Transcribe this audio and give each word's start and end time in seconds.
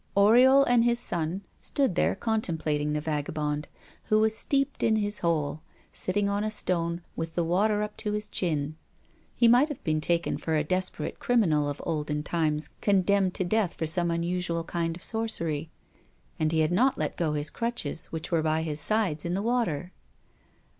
Oriol 0.17 0.65
and 0.67 0.83
his 0.83 0.97
son 0.97 1.43
stood 1.59 1.93
there 1.93 2.15
contemplating 2.15 2.93
the 2.93 3.01
vagabond, 3.01 3.67
who 4.05 4.17
was 4.19 4.35
steeped 4.35 4.81
in 4.81 4.95
his 4.95 5.19
hole, 5.19 5.61
sitting 5.93 6.27
on 6.27 6.43
a 6.43 6.49
stone, 6.49 7.03
with 7.15 7.35
the 7.35 7.43
water 7.43 7.83
up 7.83 7.95
to 7.97 8.13
his 8.13 8.27
chin. 8.27 8.77
He 9.35 9.47
might 9.47 9.69
have 9.69 9.83
been 9.83 10.01
taken 10.01 10.37
for 10.39 10.55
a 10.55 10.63
desperate 10.63 11.19
criminal 11.19 11.69
of 11.69 11.83
olden 11.85 12.23
times 12.23 12.71
condemned 12.81 13.35
to 13.35 13.43
death 13.45 13.75
for 13.75 13.85
some 13.85 14.09
unusual 14.09 14.63
kind 14.63 14.95
of 14.97 15.03
sorcery; 15.03 15.69
and 16.39 16.51
he 16.51 16.61
had 16.61 16.71
not 16.71 16.97
let 16.97 17.15
go 17.15 17.33
his 17.33 17.51
crutches, 17.51 18.07
which 18.07 18.31
were 18.31 18.41
by 18.41 18.63
his 18.63 18.79
sides 18.79 19.23
in 19.23 19.35
the 19.35 19.43
water. 19.43 19.91